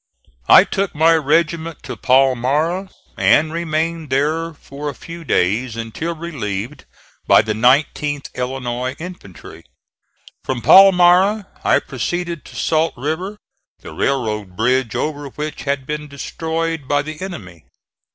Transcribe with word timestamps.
I 0.47 0.63
took 0.63 0.95
my 0.95 1.13
regiment 1.13 1.83
to 1.83 1.95
Palmyra 1.95 2.89
and 3.17 3.53
remained 3.53 4.09
there 4.09 4.51
for 4.51 4.89
a 4.89 4.95
few 4.95 5.23
days, 5.23 5.75
until 5.75 6.15
relieved 6.15 6.85
by 7.27 7.43
the 7.43 7.53
19th 7.53 8.33
Illinois 8.33 8.95
infantry. 8.97 9.63
From 10.43 10.63
Palmyra 10.63 11.45
I 11.63 11.77
proceeded 11.81 12.45
to 12.45 12.55
Salt 12.55 12.95
River, 12.97 13.37
the 13.81 13.93
railroad 13.93 14.55
bridge 14.57 14.95
over 14.95 15.27
which 15.27 15.65
had 15.65 15.85
been 15.85 16.07
destroyed 16.07 16.87
by 16.87 17.03
the 17.03 17.21
enemy. 17.21 17.65